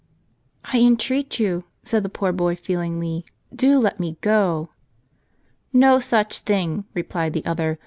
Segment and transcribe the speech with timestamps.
[0.73, 3.23] "I entreat you," said the poor boy feelingly,"
[3.61, 4.69] do let me go."
[5.71, 7.77] "No such thing," replied the other.